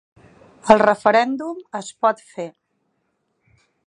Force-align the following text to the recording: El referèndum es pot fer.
El 0.75 0.79
referèndum 0.83 1.61
es 1.81 1.91
pot 2.07 2.25
fer. 2.33 2.47